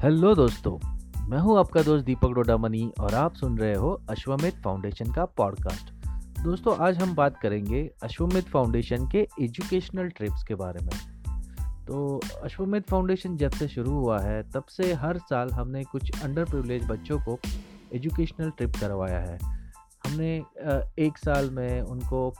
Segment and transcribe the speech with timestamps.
[0.00, 0.78] Hello दोस्तों,
[1.28, 5.90] मैं हूँ आपका दोस्त दीपक डोडामनी और आप सुन रहे हो अश्वमेध फाउंडेशन का पॉडकास्ट।
[6.44, 10.96] दोस्तों, आज हम बात करेंगे अश्वमेध फाउंडेशन के एजुकेशनल ट्रिप्स के बारे में।
[11.86, 16.44] तो अश्वमेध फाउंडेशन जब से शुरू हुआ है, तब से हर साल हमने कुछ अंडर
[16.44, 17.38] प्रिवलेज बच्चों को
[17.94, 19.38] एजुकेशनल ट्रिप करवाया है।
[20.06, 20.34] हमने
[20.98, 22.32] एक साल में उनको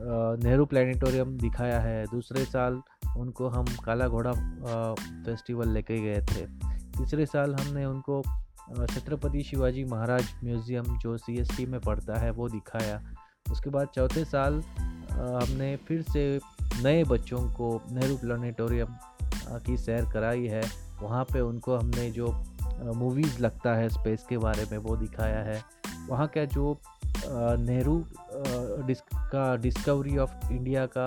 [0.00, 2.82] नेहरू प्लानिटोरियम दिखाया है, दूसरे साल
[3.18, 4.32] उनको हम काला घोड़ा
[5.24, 6.69] फेस्टिवल लेके गए थे।
[7.00, 8.22] तीसरे साल हमने उनको
[8.86, 13.00] छत्रपति शिवाजी महाराज म्यूज़ियम जो सीएसटी में पड़ता है वो दिखाया।
[13.52, 14.60] उसके बाद चौथे साल
[15.12, 16.24] हमने फिर से
[16.82, 18.96] नए बच्चों को नेहरू प्लानिटोरियम
[19.66, 20.62] की सैर कराई है।
[21.02, 22.26] वहाँ पे उनको हमने जो
[22.96, 25.60] मूवीज़ लगता है स्पेस के बारे में वो दिखाया है।
[26.08, 26.80] वहाँ का जो
[27.60, 28.02] नेहरू
[29.32, 31.04] का डिस्कवरी ऑफ़ इंडिया का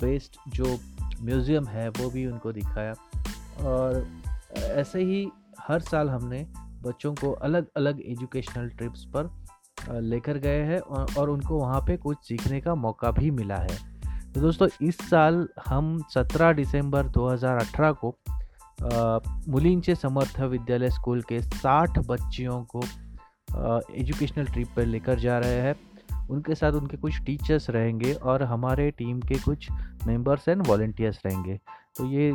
[0.00, 0.78] बेस्ड जो
[1.22, 2.94] म्यूज़ियम है वो भी उनको दिखाया।
[3.60, 4.06] और
[4.56, 5.28] ऐसे ही
[5.68, 9.30] हर साल हमने बच्चों को अलग अलग एजुकेशनल ट्रिप्स पर
[10.00, 10.78] लेकर गए हैं
[11.18, 13.98] और उनको वहाँ पे कुछ सीखने का मौका भी मिला है।
[14.32, 18.14] तो दोस्तों, इस साल हम 17 दिसंबर 2018 को
[19.48, 22.82] मुलिंचे समर्थ विद्यालय स्कूल के 60 बच्चियों को
[23.94, 25.74] एजुकेशनल ट्रिप पर लेकर जा रहे हैं।
[26.30, 29.68] उनके साथ उनके कुछ टीचर्स रहेंगे और हमारे टीम के कुछ
[30.06, 31.60] मेंबर्स एंड वॉल्टियर्स रहेंगे।
[31.98, 32.32] तो ये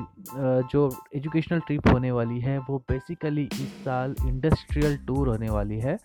[0.67, 5.97] जो एजुकेशनल ट्रिप होने वाली है, वो बेसिकली इस साल इंडस्ट्रियल टूर होने वाली है।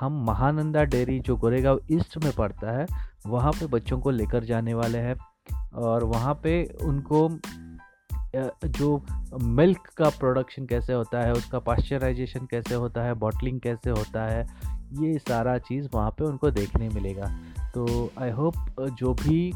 [0.00, 2.86] हम महानंदा डेयरी जो गोरेगांव ईस्ट में पड़ता है,
[3.26, 5.16] वहाँ पे बच्चों को लेकर जाने वाले हैं
[5.74, 7.28] और वहाँ पे उनको
[8.34, 9.02] जो
[9.42, 14.46] मिल्क का प्रोडक्शन कैसे होता है, उसका पास्चराइजेशन कैसे होता है बॉटलिंग कैसे होता है,
[15.00, 17.26] ये सारा चीज़ वहाँ पे उनको देखने मिलेगा।
[17.74, 18.54] तो आई होप
[18.98, 19.52] जो भी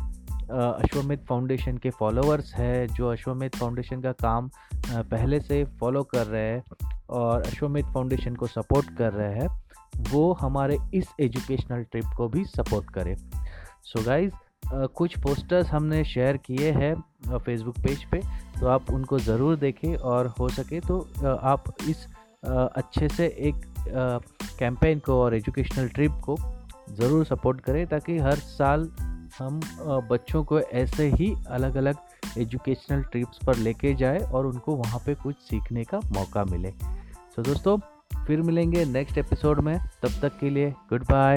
[0.51, 4.51] अश्वमेध फाउंडेशन के फॉलोअर्स है, जो अश्वमेध फाउंडेशन का काम
[4.87, 6.65] पहले से फॉलो कर रहे हैं
[7.11, 9.49] और अश्वमेध फाउंडेशन को सपोर्ट कर रहे हैं,
[10.11, 13.17] वो हमारे इस एजुकेशनल ट्रिप को भी सपोर्ट करें।
[13.85, 14.33] सो गाइज़
[14.95, 16.95] कुछ पोस्टर्स हमने शेयर किए हैं
[17.39, 18.21] फेसबुक पेज पे
[18.61, 22.07] तो आप उनको ज़रूर देखें और हो सके तो आप इस
[22.45, 23.65] अच्छे से एक
[24.59, 26.37] कैंपेन को और एजुकेशनल ट्रिप को
[26.91, 28.89] ज़रूर सपोर्ट करें, ताकि हर साल
[29.39, 31.97] हम बच्चों को ऐसे ही अलग अलग
[32.39, 37.43] एजुकेशनल ट्रिप्स पर लेके जाए और उनको वहाँ पे कुछ सीखने का मौका मिले। तो
[37.43, 37.79] so, दोस्तों
[38.27, 41.37] फिर मिलेंगे नेक्स्ट एपिसोड में। तब तक के लिए गुड बाय